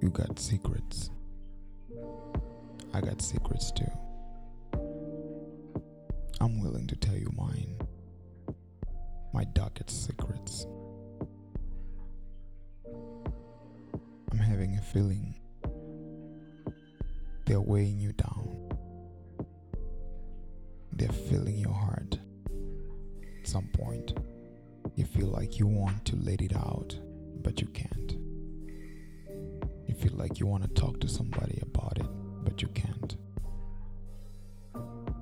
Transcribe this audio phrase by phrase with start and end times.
[0.00, 1.10] You got secrets.
[2.92, 3.90] I got secrets too.
[6.40, 7.78] I'm willing to tell you mine.
[9.32, 10.66] My darkest secrets.
[14.32, 15.34] I'm having a feeling
[17.46, 18.70] they're weighing you down.
[20.92, 22.18] They're filling your heart.
[23.40, 24.14] At some point,
[24.96, 26.98] you feel like you want to let it out,
[27.42, 27.85] but you can't.
[30.16, 32.06] Like you want to talk to somebody about it,
[32.42, 33.16] but you can't.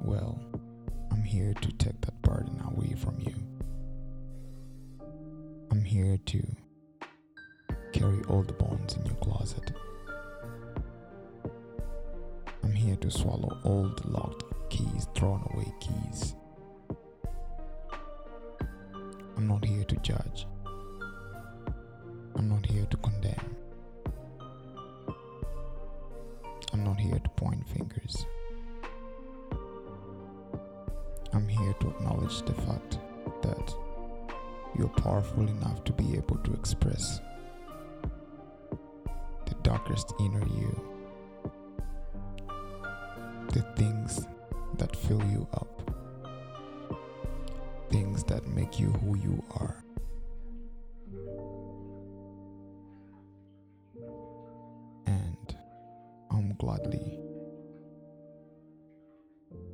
[0.00, 0.40] Well,
[1.10, 3.34] I'm here to take that burden away from you.
[5.72, 6.56] I'm here to
[7.92, 9.72] carry all the bones in your closet.
[12.62, 16.36] I'm here to swallow all the locked keys, thrown away keys.
[19.36, 20.46] I'm not here to judge.
[26.74, 28.26] I'm not here to point fingers.
[31.32, 32.98] I'm here to acknowledge the fact
[33.42, 33.74] that
[34.76, 37.20] you're powerful enough to be able to express
[39.46, 40.80] the darkest inner you,
[43.52, 44.26] the things
[44.78, 45.92] that fill you up,
[47.88, 49.84] things that make you who you are.
[56.58, 57.18] gladly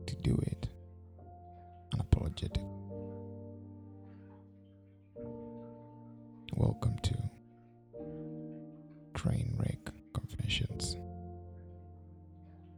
[0.07, 0.69] to do it
[1.95, 2.59] unapologetic.
[6.57, 7.17] Welcome to
[9.15, 9.79] train wreck
[10.15, 10.97] Confessions,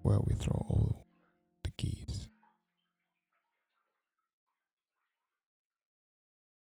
[0.03, 0.81] where we throw all